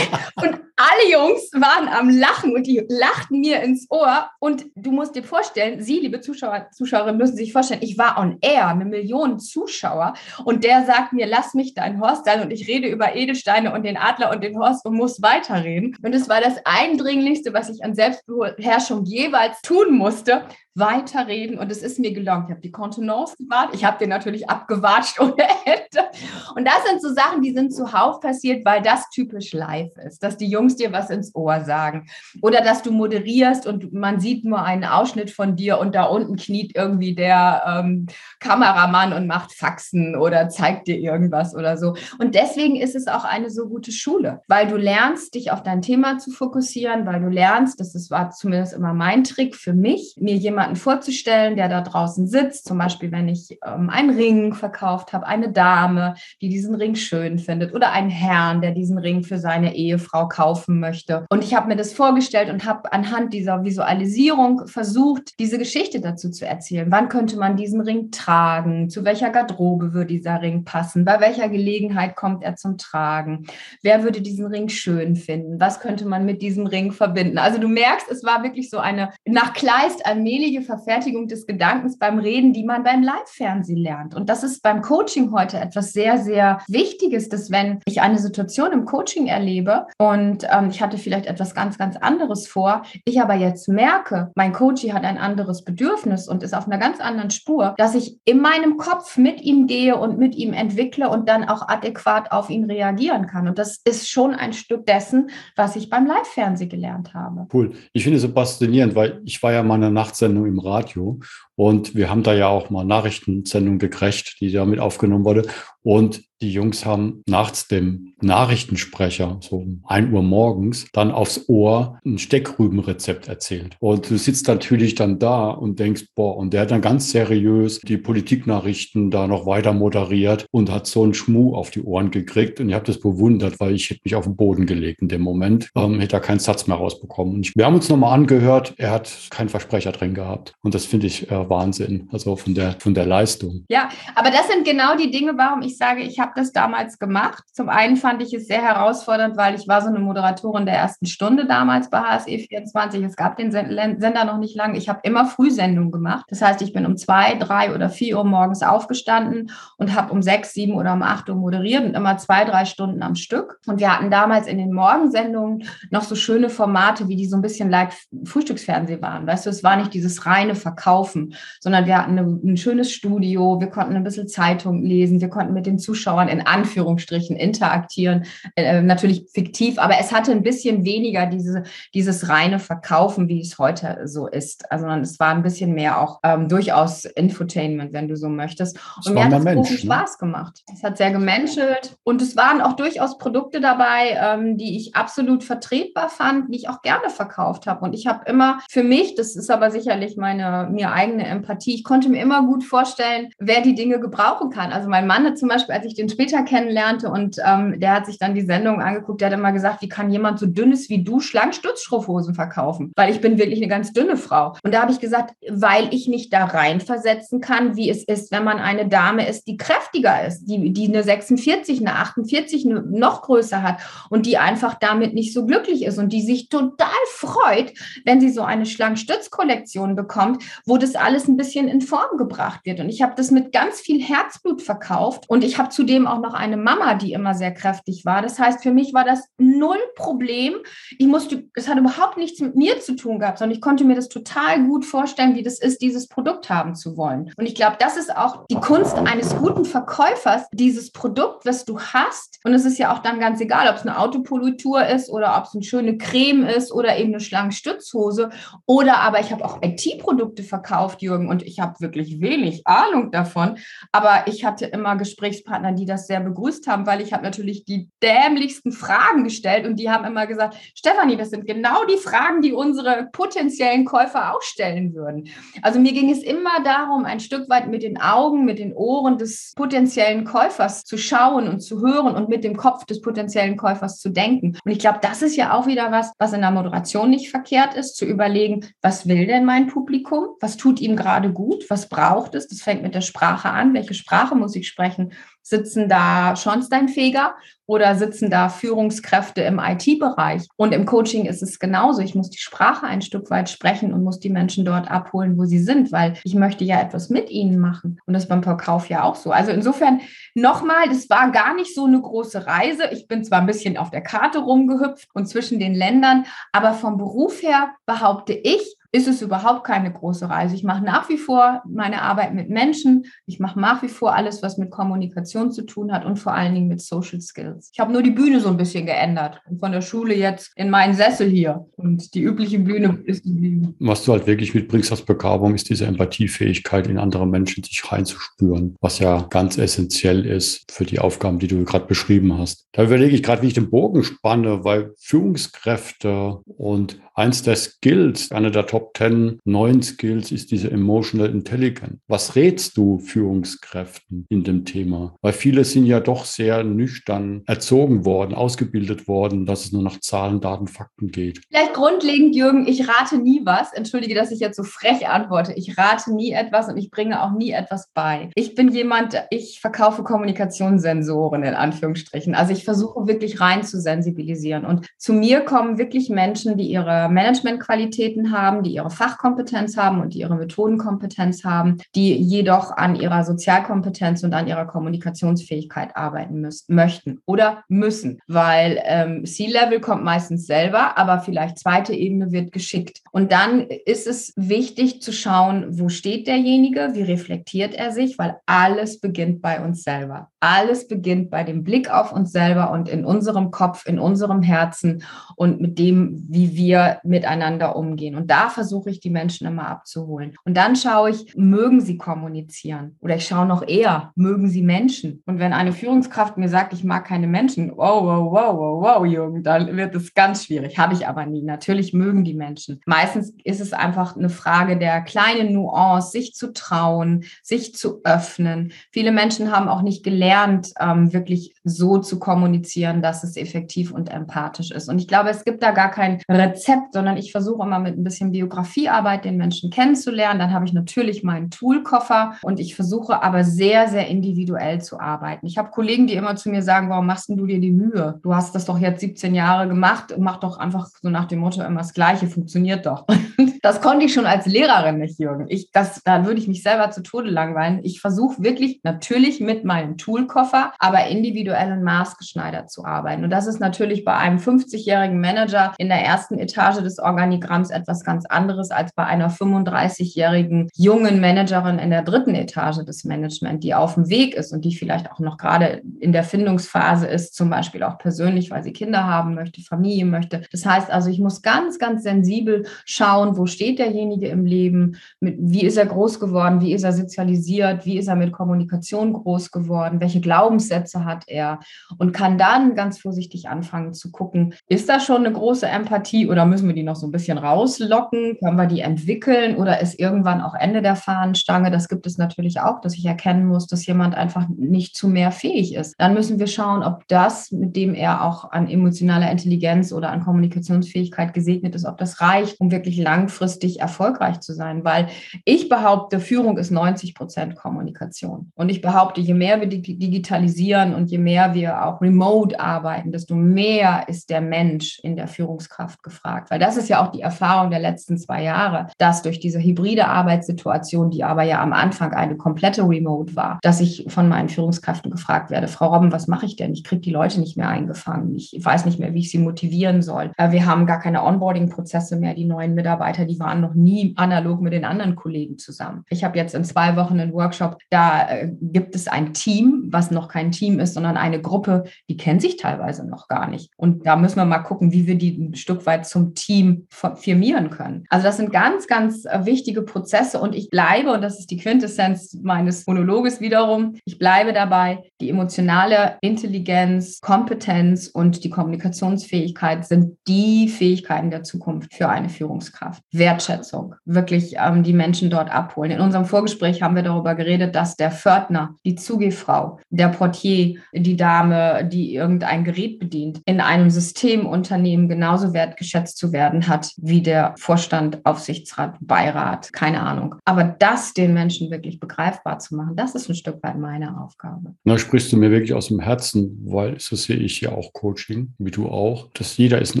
[0.36, 4.30] und alle Jungs waren am Lachen und die lachten mir ins Ohr.
[4.38, 8.38] Und du musst dir vorstellen, Sie, liebe Zuschauer, Zuschauerinnen, müssen sich vorstellen, ich war on
[8.40, 10.14] air, eine Million Zuschauer.
[10.44, 12.42] Und der sagt mir, lass mich dein Horst sein.
[12.42, 15.96] Und ich rede über Edelsteine und den Adler und den Horst und muss weiterreden.
[16.00, 20.44] Und es war das Eindringlichste, was ich an Selbstbeherrschung jeweils tun musste,
[20.78, 22.44] weiterreden und es ist mir gelungen.
[22.46, 26.08] Ich habe die Kontenance gewahrt, ich habe den natürlich abgewatscht ohne Ende.
[26.54, 30.36] Und das sind so Sachen, die sind zuhauf passiert, weil das typisch live ist, dass
[30.36, 32.06] die Jungs dir was ins Ohr sagen.
[32.42, 36.36] Oder dass du moderierst und man sieht nur einen Ausschnitt von dir und da unten
[36.36, 38.06] kniet irgendwie der ähm,
[38.38, 41.94] Kameramann und macht Faxen oder zeigt dir irgendwas oder so.
[42.18, 45.80] Und deswegen ist es auch eine so gute Schule, weil du lernst, dich auf dein
[45.80, 50.34] Thema zu fokussieren, weil du lernst, das war zumindest immer mein Trick für mich, mir
[50.34, 55.26] jemanden vorzustellen, der da draußen sitzt, zum Beispiel wenn ich ähm, einen Ring verkauft habe,
[55.26, 59.74] eine Dame, die diesen Ring schön findet oder einen Herrn, der diesen Ring für seine
[59.74, 60.28] Ehefrau
[60.58, 61.26] kaufen möchte.
[61.30, 66.30] Und ich habe mir das vorgestellt und habe anhand dieser Visualisierung versucht, diese Geschichte dazu
[66.30, 66.90] zu erzählen.
[66.90, 68.90] Wann könnte man diesen Ring tragen?
[68.90, 71.04] Zu welcher Garderobe würde dieser Ring passen?
[71.04, 73.46] Bei welcher Gelegenheit kommt er zum Tragen?
[73.82, 75.60] Wer würde diesen Ring schön finden?
[75.60, 77.38] Was könnte man mit diesem Ring verbinden?
[77.38, 82.18] Also du merkst, es war wirklich so eine nach Kleist allmähliche Verfertigung des Gedankens beim
[82.18, 84.14] Reden, die man beim Live-Fernsehen lernt.
[84.14, 88.72] Und das ist beim Coaching heute etwas sehr, sehr Wichtiges, dass wenn ich eine Situation
[88.72, 93.34] im Coaching erlebe und ähm, ich hatte vielleicht etwas ganz, ganz anderes vor, ich aber
[93.34, 97.74] jetzt merke, mein Coach hat ein anderes Bedürfnis und ist auf einer ganz anderen Spur,
[97.78, 101.68] dass ich in meinem Kopf mit ihm gehe und mit ihm entwickle und dann auch
[101.68, 103.48] adäquat auf ihn reagieren kann.
[103.48, 107.46] Und das ist schon ein Stück dessen, was ich beim Live-Fernsehen gelernt habe.
[107.52, 107.72] Cool.
[107.92, 111.20] Ich finde es so faszinierend, weil ich war ja mal in einer Nachtsendung im Radio
[111.58, 115.42] und wir haben da ja auch mal Nachrichtensendung gekriegt, die damit aufgenommen wurde.
[115.82, 121.98] Und die Jungs haben nachts dem Nachrichtensprecher, so um 1 Uhr morgens, dann aufs Ohr
[122.04, 123.76] ein Steckrübenrezept erzählt.
[123.80, 127.80] Und du sitzt natürlich dann da und denkst, boah, und der hat dann ganz seriös
[127.80, 132.60] die Politiknachrichten da noch weiter moderiert und hat so einen Schmuh auf die Ohren gekriegt.
[132.60, 135.22] Und ich habe das bewundert, weil ich hätte mich auf den Boden gelegt in dem
[135.22, 137.34] Moment, ähm, hätte da keinen Satz mehr rausbekommen.
[137.34, 140.54] Und wir haben uns nochmal angehört, er hat keinen Versprecher drin gehabt.
[140.62, 143.64] Und das finde ich äh, Wahnsinn, also von der, von der Leistung.
[143.68, 147.44] Ja, aber das sind genau die Dinge, warum ich sage, ich habe das damals gemacht.
[147.52, 151.06] Zum einen fand ich es sehr herausfordernd, weil ich war so eine Moderatorin der ersten
[151.06, 153.02] Stunde damals bei HSE 24.
[153.04, 154.78] Es gab den Sender noch nicht lange.
[154.78, 156.24] Ich habe immer Frühsendungen gemacht.
[156.28, 160.22] Das heißt, ich bin um zwei, drei oder vier Uhr morgens aufgestanden und habe um
[160.22, 163.58] sechs, sieben oder um acht Uhr moderiert und immer zwei, drei Stunden am Stück.
[163.66, 167.42] Und wir hatten damals in den Morgensendungen noch so schöne Formate, wie die so ein
[167.42, 167.92] bisschen like
[168.24, 169.26] Frühstücksfernsehen waren.
[169.26, 173.60] Weißt du, es war nicht dieses reine Verkaufen, sondern wir hatten eine, ein schönes Studio,
[173.60, 178.24] wir konnten ein bisschen Zeitung lesen, wir konnten mit den Zuschauern in Anführungsstrichen interagieren,
[178.56, 183.58] äh, natürlich fiktiv, aber es hatte ein bisschen weniger diese, dieses reine Verkaufen, wie es
[183.58, 184.70] heute so ist.
[184.70, 188.78] Also es war ein bisschen mehr auch ähm, durchaus Infotainment, wenn du so möchtest.
[189.04, 189.80] Und mir hat Mensch, großen ne?
[189.82, 190.62] Spaß gemacht.
[190.72, 195.44] Es hat sehr gemenschelt und es waren auch durchaus Produkte dabei, ähm, die ich absolut
[195.44, 197.84] vertretbar fand, die ich auch gerne verkauft habe.
[197.84, 201.74] Und ich habe immer für mich, das ist aber sicherlich meine mir eigene Empathie.
[201.74, 204.72] Ich konnte mir immer gut vorstellen, wer die Dinge gebrauchen kann.
[204.72, 208.06] Also mein Mann hat zum Beispiel, als ich den später kennenlernte und ähm, der hat
[208.06, 211.02] sich dann die Sendung angeguckt, der hat immer gesagt, wie kann jemand so dünnes wie
[211.02, 212.92] du Schlangstützstrumpfhosen verkaufen?
[212.96, 214.54] Weil ich bin wirklich eine ganz dünne Frau.
[214.62, 218.44] Und da habe ich gesagt, weil ich mich da reinversetzen kann, wie es ist, wenn
[218.44, 223.22] man eine Dame ist, die kräftiger ist, die, die eine 46, eine 48, eine noch
[223.22, 223.78] größer hat
[224.10, 227.72] und die einfach damit nicht so glücklich ist und die sich total freut,
[228.04, 232.80] wenn sie so eine Schlangstützkollektion bekommt, wo das alles ein bisschen in Form gebracht wird.
[232.80, 235.24] Und ich habe das mit ganz viel Herzblut verkauft.
[235.28, 238.20] Und ich habe zudem auch noch eine Mama, die immer sehr kräftig war.
[238.20, 240.54] Das heißt, für mich war das null Problem.
[240.98, 243.94] Ich musste, es hat überhaupt nichts mit mir zu tun gehabt, sondern ich konnte mir
[243.94, 247.32] das total gut vorstellen, wie das ist, dieses Produkt haben zu wollen.
[247.36, 251.80] Und ich glaube, das ist auch die Kunst eines guten Verkäufers, dieses Produkt, was du
[251.80, 252.38] hast.
[252.44, 255.44] Und es ist ja auch dann ganz egal, ob es eine Autopolitur ist oder ob
[255.44, 258.30] es eine schöne Creme ist oder eben eine Schlangenstützhose
[258.66, 263.58] oder aber ich habe auch IT-Produkte verkauft, Jürgen, und ich habe wirklich wenig Ahnung davon.
[263.92, 267.88] Aber ich hatte immer Gesprächspartner, die das sehr begrüßt haben, weil ich habe natürlich die
[268.02, 272.52] dämlichsten Fragen gestellt und die haben immer gesagt, Stefanie, das sind genau die Fragen, die
[272.52, 275.28] unsere potenziellen Käufer auch stellen würden.
[275.62, 279.18] Also mir ging es immer darum, ein Stück weit mit den Augen, mit den Ohren
[279.18, 283.98] des potenziellen Käufers zu schauen und zu hören und mit dem Kopf des potenziellen Käufers
[283.98, 284.58] zu denken.
[284.64, 287.74] Und ich glaube, das ist ja auch wieder was, was in der Moderation nicht verkehrt
[287.74, 290.28] ist, zu überlegen, was will denn mein Publikum?
[290.40, 291.64] Was tut ihm gerade gut?
[291.68, 292.48] Was braucht es?
[292.48, 293.74] Das fängt mit der Sprache an.
[293.74, 295.12] Welche Sprache muss ich sprechen?
[295.42, 297.34] Sitzen da Schornsteinfeger
[297.66, 300.46] oder sitzen da Führungskräfte im IT-Bereich?
[300.56, 302.02] Und im Coaching ist es genauso.
[302.02, 305.44] Ich muss die Sprache ein Stück weit sprechen und muss die Menschen dort abholen, wo
[305.44, 307.98] sie sind, weil ich möchte ja etwas mit ihnen machen.
[308.06, 309.30] Und das beim Verkauf ja auch so.
[309.30, 310.00] Also insofern
[310.34, 312.84] nochmal, das war gar nicht so eine große Reise.
[312.92, 316.96] Ich bin zwar ein bisschen auf der Karte rumgehüpft und zwischen den Ländern, aber vom
[316.96, 320.54] Beruf her behaupte ich, ist es überhaupt keine große Reise.
[320.54, 323.06] Ich mache nach wie vor meine Arbeit mit Menschen.
[323.26, 326.54] Ich mache nach wie vor alles, was mit Kommunikation zu tun hat und vor allen
[326.54, 327.70] Dingen mit Social Skills.
[327.72, 330.70] Ich habe nur die Bühne so ein bisschen geändert und von der Schule jetzt in
[330.70, 331.66] meinen Sessel hier.
[331.76, 333.74] Und die übliche Bühne ist geblieben.
[333.78, 338.76] Was du halt wirklich mitbringst als Begabung, ist diese Empathiefähigkeit, in andere Menschen sich reinzuspüren,
[338.80, 342.66] was ja ganz essentiell ist für die Aufgaben, die du gerade beschrieben hast.
[342.72, 348.30] Da überlege ich gerade, wie ich den Bogen spanne, weil Führungskräfte und eins der Skills,
[348.30, 351.98] einer der Top 10 neuen Skills ist diese Emotional Intelligence.
[352.06, 355.16] Was rätst du Führungskräften in dem Thema?
[355.20, 359.98] Weil viele sind ja doch sehr nüchtern erzogen worden, ausgebildet worden, dass es nur nach
[360.00, 361.40] Zahlen, Daten, Fakten geht.
[361.48, 363.72] Vielleicht grundlegend, Jürgen, ich rate nie was.
[363.72, 365.52] Entschuldige, dass ich jetzt so frech antworte.
[365.54, 368.30] Ich rate nie etwas und ich bringe auch nie etwas bei.
[368.36, 372.36] Ich bin jemand, ich verkaufe Kommunikationssensoren in Anführungsstrichen.
[372.36, 374.64] Also ich versuche wirklich rein zu sensibilisieren.
[374.64, 380.14] Und zu mir kommen wirklich Menschen, die ihre Managementqualitäten haben, die ihre Fachkompetenz haben und
[380.14, 386.74] die ihre Methodenkompetenz haben, die jedoch an ihrer Sozialkompetenz und an ihrer Kommunikationsfähigkeit arbeiten müssen,
[386.74, 393.00] möchten oder müssen, weil ähm, C-Level kommt meistens selber, aber vielleicht zweite Ebene wird geschickt.
[393.12, 398.36] Und dann ist es wichtig zu schauen, wo steht derjenige, wie reflektiert er sich, weil
[398.46, 400.30] alles beginnt bei uns selber.
[400.40, 405.02] Alles beginnt bei dem Blick auf uns selber und in unserem Kopf, in unserem Herzen
[405.36, 408.14] und mit dem, wie wir miteinander umgehen.
[408.14, 410.34] Und da versuche ich, die Menschen immer abzuholen.
[410.44, 412.96] Und dann schaue ich, mögen sie kommunizieren?
[413.00, 415.22] Oder ich schaue noch eher, mögen sie Menschen?
[415.26, 419.06] Und wenn eine Führungskraft mir sagt, ich mag keine Menschen, wow, wow, wow, wow, wow,
[419.06, 420.78] Jürgen, dann wird es ganz schwierig.
[420.78, 421.42] Habe ich aber nie.
[421.42, 422.80] Natürlich mögen die Menschen.
[422.86, 428.72] Meistens ist es einfach eine Frage der kleinen Nuance, sich zu trauen, sich zu öffnen.
[428.92, 434.10] Viele Menschen haben auch nicht gelernt, ähm, wirklich so zu kommunizieren, dass es effektiv und
[434.10, 434.88] empathisch ist.
[434.88, 438.04] Und ich glaube, es gibt da gar kein Rezept, sondern ich versuche immer mit ein
[438.04, 440.38] bisschen Biografiearbeit den Menschen kennenzulernen.
[440.38, 445.46] Dann habe ich natürlich meinen Toolkoffer und ich versuche aber sehr, sehr individuell zu arbeiten.
[445.46, 448.18] Ich habe Kollegen, die immer zu mir sagen, warum machst du dir die Mühe?
[448.22, 451.62] Du hast das doch jetzt 17 Jahre gemacht, mach doch einfach so nach dem Motto
[451.62, 453.06] immer das Gleiche, funktioniert doch.
[453.62, 455.46] Das konnte ich schon als Lehrerin nicht, Jürgen.
[455.48, 457.80] Ich, das, da würde ich mich selber zu Tode langweilen.
[457.82, 463.24] Ich versuche wirklich natürlich mit meinem Toolkoffer, aber individuell und maßgeschneidert zu arbeiten.
[463.24, 468.04] Und das ist natürlich bei einem 50-jährigen Manager in der ersten Etage des Organigramms etwas
[468.04, 473.74] ganz anderes als bei einer 35-jährigen jungen Managerin in der dritten Etage des Management, die
[473.74, 477.50] auf dem Weg ist und die vielleicht auch noch gerade in der Findungsphase ist, zum
[477.50, 480.42] Beispiel auch persönlich, weil sie Kinder haben möchte, Familie möchte.
[480.52, 485.36] Das heißt also, ich muss ganz, ganz sensibel schauen, wo steht derjenige im Leben, mit,
[485.40, 489.50] wie ist er groß geworden, wie ist er sozialisiert, wie ist er mit Kommunikation groß
[489.50, 491.60] geworden, welche Glaubenssätze hat er
[491.98, 496.44] und kann dann ganz vorsichtig anfangen zu gucken, ist da schon eine große Empathie oder
[496.46, 498.38] müssen wir die noch so ein bisschen rauslocken?
[498.38, 501.70] Können wir die entwickeln oder ist irgendwann auch Ende der Fahnenstange?
[501.70, 505.30] Das gibt es natürlich auch, dass ich erkennen muss, dass jemand einfach nicht zu mehr
[505.30, 505.94] fähig ist.
[505.98, 510.24] Dann müssen wir schauen, ob das, mit dem er auch an emotionaler Intelligenz oder an
[510.24, 514.84] Kommunikationsfähigkeit gesegnet ist, ob das reicht, um wirklich langfristig erfolgreich zu sein.
[514.84, 515.08] Weil
[515.44, 518.52] ich behaupte, Führung ist 90 Prozent Kommunikation.
[518.54, 523.34] Und ich behaupte, je mehr wir digitalisieren und je mehr wir auch remote arbeiten, desto
[523.34, 526.47] mehr ist der Mensch in der Führungskraft gefragt.
[526.50, 530.06] Weil das ist ja auch die Erfahrung der letzten zwei Jahre, dass durch diese hybride
[530.06, 535.10] Arbeitssituation, die aber ja am Anfang eine komplette Remote war, dass ich von meinen Führungskräften
[535.10, 536.72] gefragt werde, Frau Robben, was mache ich denn?
[536.72, 538.34] Ich kriege die Leute nicht mehr eingefangen.
[538.34, 540.32] Ich weiß nicht mehr, wie ich sie motivieren soll.
[540.36, 542.34] Äh, wir haben gar keine Onboarding-Prozesse mehr.
[542.34, 546.04] Die neuen Mitarbeiter, die waren noch nie analog mit den anderen Kollegen zusammen.
[546.08, 550.10] Ich habe jetzt in zwei Wochen einen Workshop, da äh, gibt es ein Team, was
[550.10, 553.70] noch kein Team ist, sondern eine Gruppe, die kennt sich teilweise noch gar nicht.
[553.76, 557.70] Und da müssen wir mal gucken, wie wir die ein Stück weit zum Team firmieren
[557.70, 558.04] können.
[558.08, 561.56] Also das sind ganz, ganz äh, wichtige Prozesse und ich bleibe, und das ist die
[561.56, 570.16] Quintessenz meines Monologes wiederum, ich bleibe dabei, die emotionale Intelligenz, Kompetenz und die Kommunikationsfähigkeit sind
[570.26, 573.02] die Fähigkeiten der Zukunft für eine Führungskraft.
[573.12, 575.90] Wertschätzung, wirklich ähm, die Menschen dort abholen.
[575.90, 581.16] In unserem Vorgespräch haben wir darüber geredet, dass der Pförtner, die Zugehfrau, der Portier, die
[581.16, 587.54] Dame, die irgendein Gerät bedient, in einem Systemunternehmen genauso wertgeschätzt zu werden hat wie der
[587.58, 590.36] Vorstand, Aufsichtsrat, Beirat, keine Ahnung.
[590.44, 594.74] Aber das den Menschen wirklich begreifbar zu machen, das ist ein Stück weit meine Aufgabe.
[594.84, 598.54] Da sprichst du mir wirklich aus dem Herzen, weil so sehe ich ja auch Coaching,
[598.58, 600.00] wie du auch, dass jeder ist ein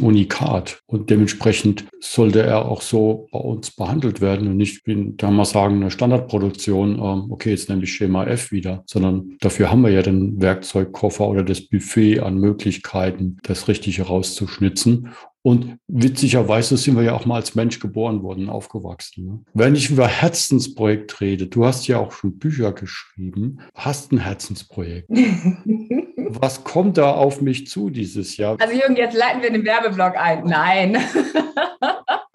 [0.00, 5.30] Unikat und dementsprechend sollte er auch so bei uns behandelt werden und nicht, wie da
[5.30, 9.82] mal sagen, eine Standardproduktion, ähm, okay, jetzt nehme ich Schema F wieder, sondern dafür haben
[9.82, 15.08] wir ja den Werkzeugkoffer oder das Buffet an Möglichkeiten, das Richtige rauszuschnitzen
[15.42, 19.24] Und witzigerweise sind wir ja auch mal als Mensch geboren worden, aufgewachsen.
[19.24, 19.40] Ne?
[19.54, 25.08] Wenn ich über Herzensprojekt rede, du hast ja auch schon Bücher geschrieben, hast ein Herzensprojekt.
[26.30, 28.56] Was kommt da auf mich zu dieses Jahr?
[28.60, 30.44] Also Jürgen, jetzt leiten wir den Werbeblock ein.
[30.44, 30.98] Nein.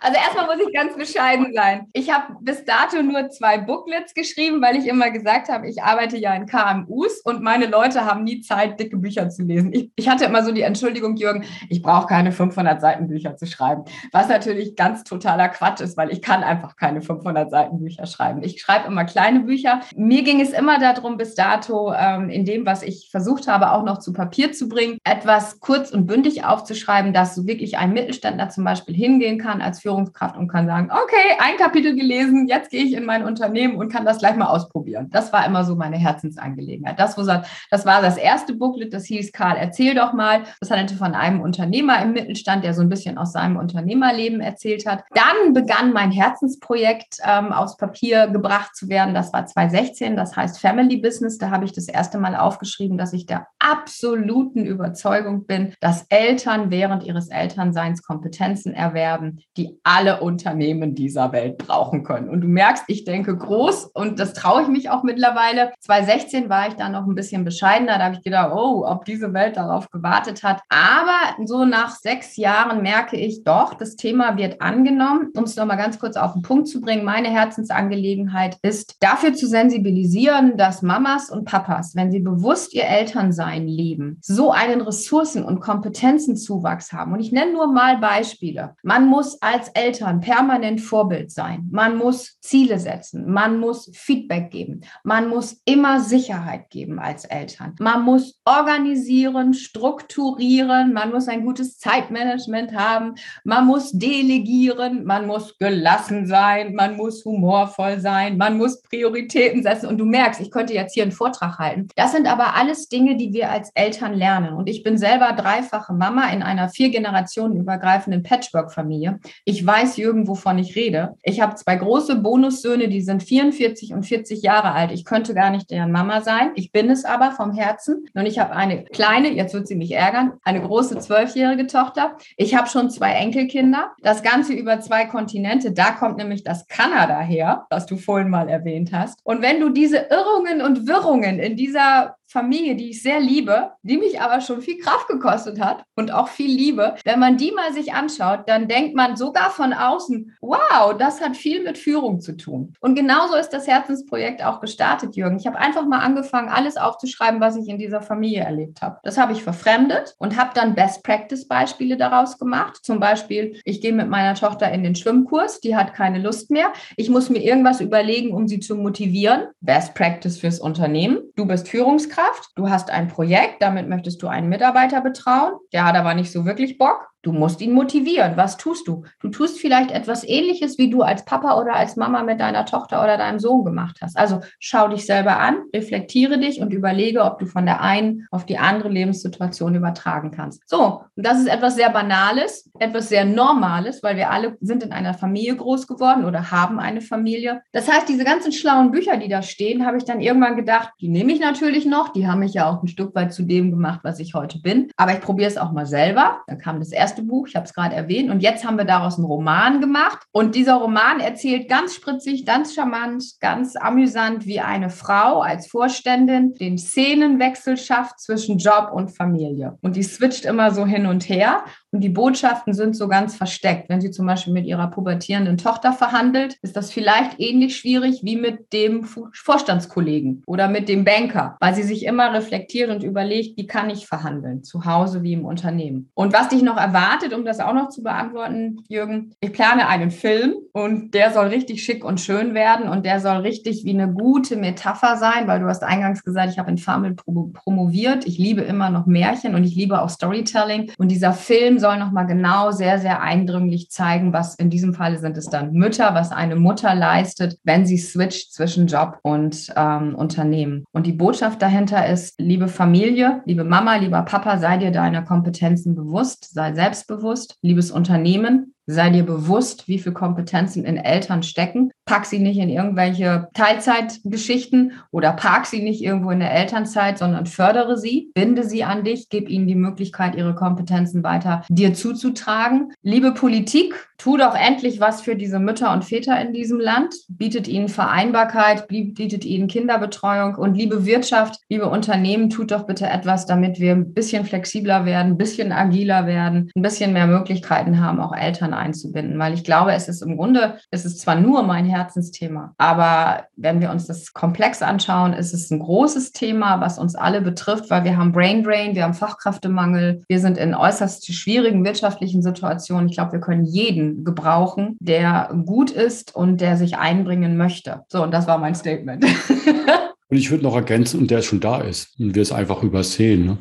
[0.04, 1.88] Also erstmal muss ich ganz bescheiden sein.
[1.94, 6.18] Ich habe bis dato nur zwei Booklets geschrieben, weil ich immer gesagt habe, ich arbeite
[6.18, 9.72] ja in KMUs und meine Leute haben nie Zeit, dicke Bücher zu lesen.
[9.72, 13.46] Ich, ich hatte immer so die Entschuldigung, Jürgen, ich brauche keine 500 Seiten Bücher zu
[13.46, 13.86] schreiben.
[14.12, 18.44] Was natürlich ganz totaler Quatsch ist, weil ich kann einfach keine 500 Seiten Bücher schreiben.
[18.44, 19.80] Ich schreibe immer kleine Bücher.
[19.96, 23.84] Mir ging es immer darum, bis dato ähm, in dem, was ich versucht habe, auch
[23.84, 28.50] noch zu Papier zu bringen, etwas kurz und bündig aufzuschreiben, dass so wirklich ein Mittelständler
[28.50, 32.72] zum Beispiel hingehen kann als Führungskraft Führungskraft und kann sagen, okay, ein Kapitel gelesen, jetzt
[32.72, 35.10] gehe ich in mein Unternehmen und kann das gleich mal ausprobieren.
[35.12, 37.00] Das war immer so meine Herzensangelegenheit.
[37.00, 40.44] Das, das war das erste Booklet, das hieß Karl, erzähl doch mal.
[40.60, 44.86] Das handelte von einem Unternehmer im Mittelstand, der so ein bisschen aus seinem Unternehmerleben erzählt
[44.86, 45.04] hat.
[45.14, 49.14] Dann begann mein Herzensprojekt ähm, aufs Papier gebracht zu werden.
[49.14, 51.38] Das war 2016, das heißt Family Business.
[51.38, 56.72] Da habe ich das erste Mal aufgeschrieben, dass ich der absoluten Überzeugung bin, dass Eltern
[56.72, 62.30] während ihres Elternseins Kompetenzen erwerben, die alle Unternehmen dieser Welt brauchen können.
[62.30, 65.74] Und du merkst, ich denke groß und das traue ich mich auch mittlerweile.
[65.82, 67.98] 2016 war ich da noch ein bisschen bescheidener.
[67.98, 70.62] Da habe ich gedacht, oh, ob diese Welt darauf gewartet hat.
[70.69, 75.32] Aber so nach sechs Jahren merke ich doch, das Thema wird angenommen.
[75.36, 79.48] Um es nochmal ganz kurz auf den Punkt zu bringen, meine Herzensangelegenheit ist, dafür zu
[79.48, 85.60] sensibilisieren, dass Mamas und Papas, wenn sie bewusst ihr Elternsein leben, so einen Ressourcen- und
[85.60, 87.13] Kompetenzenzuwachs haben.
[87.13, 88.76] Und ich nenne nur mal Beispiele.
[88.84, 91.68] Man muss als Eltern permanent Vorbild sein.
[91.72, 93.32] Man muss Ziele setzen.
[93.32, 94.82] Man muss Feedback geben.
[95.04, 97.76] Man muss immer Sicherheit geben als Eltern.
[97.80, 100.94] Man muss organisieren, strukturieren.
[100.94, 103.16] Man muss ein gutes Zeitmanagement haben.
[103.44, 105.06] Man muss delegieren.
[105.06, 106.76] Man muss gelassen sein.
[106.76, 108.38] Man muss humorvoll sein.
[108.38, 109.88] Man muss Prioritäten setzen.
[109.88, 111.88] Und du merkst, ich könnte jetzt hier einen Vortrag halten.
[111.96, 114.54] Das sind aber alles Dinge, die wir als Eltern lernen.
[114.54, 119.20] Und ich bin selber dreifache Mama in einer vier Generationen übergreifenden Patchwork-Familie.
[119.46, 121.15] Ich weiß, Jürgen, wovon ich rede.
[121.23, 124.91] Ich habe zwei große Bonussöhne, die sind 44 und 40 Jahre alt.
[124.91, 126.52] Ich könnte gar nicht deren Mama sein.
[126.56, 128.06] Ich bin es aber vom Herzen.
[128.13, 132.17] Und ich habe eine kleine, jetzt wird sie mich ärgern, eine große zwölfjährige Tochter.
[132.38, 133.91] Ich habe schon zwei Enkelkinder.
[134.02, 135.71] Das Ganze über zwei Kontinente.
[135.71, 139.19] Da kommt nämlich das Kanada her, was du vorhin mal erwähnt hast.
[139.23, 143.98] Und wenn du diese Irrungen und Wirrungen in dieser Familie, die ich sehr liebe, die
[143.98, 146.96] mich aber schon viel Kraft gekostet hat und auch viel Liebe.
[147.06, 151.38] Wenn man die mal sich anschaut, dann denkt man sogar von außen, wow, das hat
[151.38, 152.74] viel mit Führung zu tun.
[152.80, 155.38] Und genauso ist das Herzensprojekt auch gestartet, Jürgen.
[155.38, 158.98] Ich habe einfach mal angefangen, alles aufzuschreiben, was ich in dieser Familie erlebt habe.
[159.04, 162.80] Das habe ich verfremdet und habe dann Best Practice Beispiele daraus gemacht.
[162.82, 166.74] Zum Beispiel, ich gehe mit meiner Tochter in den Schwimmkurs, die hat keine Lust mehr.
[166.98, 169.50] Ich muss mir irgendwas überlegen, um sie zu motivieren.
[169.62, 171.19] Best Practice fürs Unternehmen.
[171.36, 175.86] Du bist Führungskraft Führungskraft, du hast ein Projekt, damit möchtest du einen Mitarbeiter betrauen, der
[175.86, 177.10] hat aber nicht so wirklich Bock.
[177.24, 178.36] Du musst ihn motivieren.
[178.36, 179.04] Was tust du?
[179.22, 183.02] Du tust vielleicht etwas Ähnliches, wie du als Papa oder als Mama mit deiner Tochter
[183.02, 184.18] oder deinem Sohn gemacht hast.
[184.18, 188.46] Also schau dich selber an, reflektiere dich und überlege, ob du von der einen auf
[188.46, 190.70] die andere Lebenssituation übertragen kannst.
[190.70, 194.92] So, und das ist etwas sehr Banales, etwas sehr Normales, weil wir alle sind in
[194.92, 197.62] einer Familie groß geworden oder haben eine Familie.
[197.72, 201.08] Das heißt, diese ganzen schlauen Bücher, die da stehen, habe ich dann irgendwann gedacht, die
[201.08, 202.12] nehme ich natürlich noch.
[202.12, 204.92] Die haben mich ja auch ein Stück weit zu dem gemacht, was ich heute bin.
[204.98, 206.42] Aber ich probiere es auch mal selber.
[206.48, 208.32] Dann kam das erste erste Buch, ich habe es gerade erwähnt.
[208.32, 210.19] Und jetzt haben wir daraus einen Roman gemacht.
[210.32, 216.56] Und dieser Roman erzählt ganz spritzig, ganz charmant, ganz amüsant, wie eine Frau als Vorständin
[216.56, 219.78] den Szenenwechsel schafft zwischen Job und Familie.
[219.82, 221.63] Und die switcht immer so hin und her.
[221.94, 223.88] Und die Botschaften sind so ganz versteckt.
[223.88, 228.36] Wenn sie zum Beispiel mit ihrer pubertierenden Tochter verhandelt, ist das vielleicht ähnlich schwierig wie
[228.36, 233.68] mit dem Vorstandskollegen oder mit dem Banker, weil sie sich immer reflektiert und überlegt, wie
[233.68, 236.10] kann ich verhandeln, zu Hause wie im Unternehmen.
[236.16, 240.10] Und was dich noch erwartet, um das auch noch zu beantworten, Jürgen, ich plane einen
[240.10, 244.12] Film und der soll richtig schick und schön werden und der soll richtig wie eine
[244.12, 248.26] gute Metapher sein, weil du hast eingangs gesagt, ich habe in Famel promoviert.
[248.26, 250.92] Ich liebe immer noch Märchen und ich liebe auch Storytelling.
[250.98, 255.36] Und dieser Film soll nochmal genau sehr, sehr eindringlich zeigen, was in diesem Falle sind
[255.38, 260.86] es dann Mütter, was eine Mutter leistet, wenn sie switcht zwischen Job und ähm, Unternehmen.
[260.93, 265.93] Und die Botschaft dahinter ist, liebe Familie, liebe Mama, lieber Papa, sei dir deiner Kompetenzen
[265.93, 267.58] bewusst, sei selbstbewusst.
[267.62, 271.91] Liebes Unternehmen, Sei dir bewusst, wie viele Kompetenzen in Eltern stecken.
[272.06, 277.46] Pack sie nicht in irgendwelche Teilzeitgeschichten oder park sie nicht irgendwo in der Elternzeit, sondern
[277.46, 282.91] fördere sie, binde sie an dich, gib ihnen die Möglichkeit, ihre Kompetenzen weiter dir zuzutragen.
[283.04, 287.68] Liebe Politik, tu doch endlich was für diese Mütter und Väter in diesem Land, bietet
[287.68, 293.82] ihnen Vereinbarkeit, bietet ihnen Kinderbetreuung und liebe Wirtschaft, liebe Unternehmen, tut doch bitte etwas, damit
[293.82, 298.34] wir ein bisschen flexibler werden, ein bisschen agiler werden, ein bisschen mehr Möglichkeiten haben, auch
[298.34, 302.74] Eltern einzubinden, weil ich glaube, es ist im Grunde, es ist zwar nur mein Herzensthema,
[302.78, 307.42] aber wenn wir uns das komplex anschauen, ist es ein großes Thema, was uns alle
[307.42, 312.42] betrifft, weil wir haben Brain Drain, wir haben Fachkräftemangel, wir sind in äußerst schwierigen wirtschaftlichen
[312.42, 313.10] Situationen.
[313.10, 318.04] Ich glaube, wir können jeden gebrauchen, der gut ist und der sich einbringen möchte.
[318.08, 319.26] So, und das war mein Statement.
[320.34, 323.46] Und ich würde noch ergänzen, und der schon da ist und wir es einfach übersehen.
[323.46, 323.58] Ne?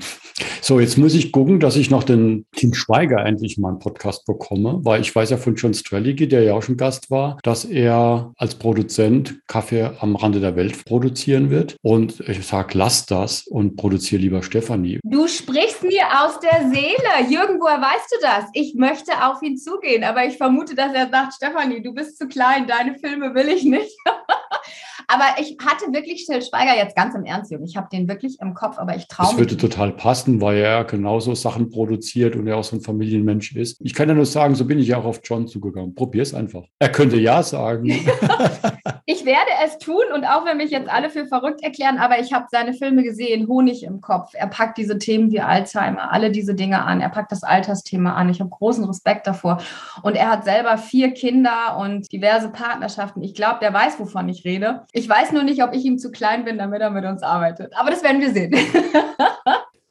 [0.62, 4.24] So, jetzt muss ich gucken, dass ich noch den Tim Schweiger endlich mal einen Podcast
[4.24, 7.66] bekomme, weil ich weiß ja von John Strelicky, der ja auch schon Gast war, dass
[7.66, 11.76] er als Produzent Kaffee am Rande der Welt produzieren wird.
[11.82, 14.98] Und ich sage, lass das und produziere lieber Stefanie.
[15.04, 17.28] Du sprichst mir aus der Seele.
[17.30, 18.44] Jürgen, woher weißt du das?
[18.54, 22.28] Ich möchte auf ihn zugehen, aber ich vermute, dass er sagt, Stefanie, du bist zu
[22.28, 23.94] klein, deine Filme will ich nicht.
[25.06, 27.64] aber ich hatte wirklich Till Schweiger jetzt ganz im Ernst, Jürgen.
[27.64, 29.36] Ich habe den wirklich im Kopf, aber ich traue mich.
[29.36, 33.54] Das würde total passen, weil er genauso Sachen produziert und er auch so ein Familienmensch
[33.56, 33.78] ist.
[33.80, 35.94] Ich kann ja nur sagen, so bin ich ja auch auf John zugegangen.
[35.94, 36.62] Probier es einfach.
[36.78, 37.86] Er könnte ja sagen.
[39.06, 42.32] ich werde es tun und auch wenn mich jetzt alle für verrückt erklären, aber ich
[42.32, 44.30] habe seine Filme gesehen, Honig im Kopf.
[44.34, 47.00] Er packt diese Themen wie Alzheimer, alle diese Dinge an.
[47.00, 48.28] Er packt das Altersthema an.
[48.28, 49.58] Ich habe großen Respekt davor.
[50.02, 53.22] Und er hat selber vier Kinder und diverse Partnerschaften.
[53.22, 54.82] Ich glaube, der weiß, wovon ich rede.
[54.92, 57.72] Ich weiß nur nicht, ob ich ihm zu klein bin, damit er mit uns arbeitet.
[57.76, 58.54] Aber das werden wir sehen.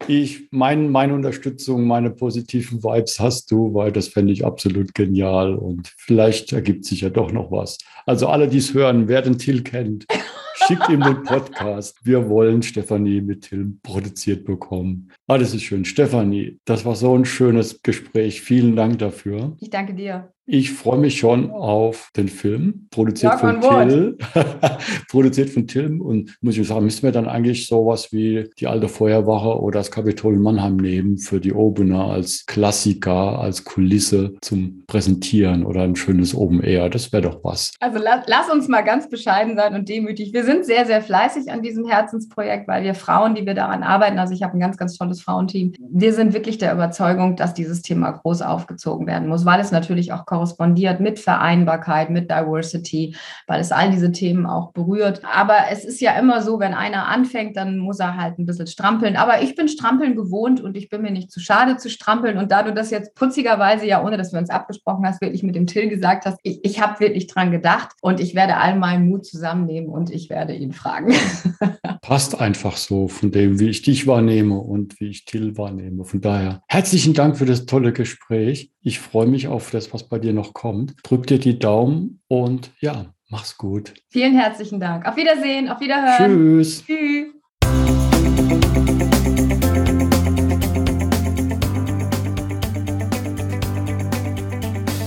[0.07, 5.55] Ich, mein, meine Unterstützung, meine positiven Vibes hast du, weil das fände ich absolut genial
[5.55, 7.77] und vielleicht ergibt sich ja doch noch was.
[8.05, 10.05] Also alle, die es hören, wer den Till kennt,
[10.67, 11.97] schickt ihm den Podcast.
[12.03, 15.11] Wir wollen Stefanie mit Till produziert bekommen.
[15.27, 15.85] Ah, das ist schön.
[15.85, 18.41] Stefanie, das war so ein schönes Gespräch.
[18.41, 19.55] Vielen Dank dafür.
[19.59, 20.33] Ich danke dir.
[20.47, 24.17] Ich freue mich schon auf den Film, produziert von Till.
[25.09, 26.01] produziert von Till.
[26.01, 29.91] Und muss ich sagen, müssen wir dann eigentlich sowas wie die alte Feuerwache oder das
[29.91, 36.35] Kapitol Mannheim nehmen für die Opener als Klassiker, als Kulisse zum Präsentieren oder ein schönes
[36.35, 36.89] Open Air.
[36.89, 37.73] Das wäre doch was.
[37.79, 40.33] Also lass, lass uns mal ganz bescheiden sein und demütig.
[40.33, 44.17] Wir sind sehr, sehr fleißig an diesem Herzensprojekt, weil wir Frauen, die wir daran arbeiten,
[44.17, 47.83] also ich habe ein ganz, ganz tolles Frauenteam, wir sind wirklich der Überzeugung, dass dieses
[47.83, 53.15] Thema groß aufgezogen werden muss, weil es natürlich auch korrespondiert mit Vereinbarkeit, mit Diversity,
[53.47, 55.21] weil es all diese Themen auch berührt.
[55.25, 58.67] Aber es ist ja immer so, wenn einer anfängt, dann muss er halt ein bisschen
[58.67, 59.17] strampeln.
[59.17, 62.37] Aber ich bin strampeln gewohnt und ich bin mir nicht zu schade zu strampeln.
[62.37, 65.55] Und da du das jetzt putzigerweise, ja, ohne dass wir uns abgesprochen hast, wirklich mit
[65.55, 69.09] dem Till gesagt hast, ich, ich habe wirklich dran gedacht und ich werde all meinen
[69.09, 71.13] Mut zusammennehmen und ich werde ihn fragen.
[72.01, 76.05] Passt einfach so von dem, wie ich dich wahrnehme und wie ich Till wahrnehme.
[76.05, 78.71] Von daher herzlichen Dank für das tolle Gespräch.
[78.81, 80.93] Ich freue mich auf das, was bei dir noch kommt.
[81.03, 83.93] Drück dir die Daumen und ja, mach's gut.
[84.09, 85.05] Vielen herzlichen Dank.
[85.05, 86.61] Auf Wiedersehen, auf Wiederhören.
[86.61, 86.85] Tschüss.
[86.85, 87.27] Tschüss.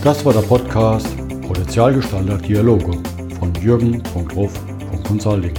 [0.05, 1.09] Das war der Podcast
[1.49, 2.93] Potenzialgestalter Dialoge
[3.39, 5.55] von jürgen.ruf.consulting.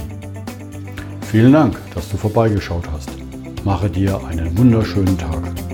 [1.22, 3.10] Vielen Dank, dass du vorbeigeschaut hast.
[3.64, 5.65] Mache dir einen wunderschönen Tag.